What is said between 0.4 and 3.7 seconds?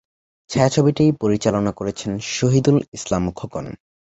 ছায়াছবিটি পরিচালনা করেছেন শহীদুল ইসলাম খোকন।